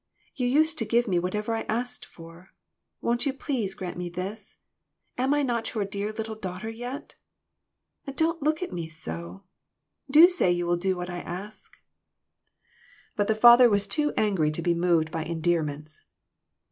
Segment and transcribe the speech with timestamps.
[0.33, 2.55] You used to give me whatever I asked for.
[3.01, 4.55] Won't you please grant me this?
[5.15, 7.13] Am I not your dear little daughter yet?
[8.15, 9.43] Don't look at me so.
[10.09, 11.73] Do say you will do what I ask."
[13.15, 13.15] 330 FANATICISM.
[13.15, 15.99] But the father was too angry to be moved by endearments.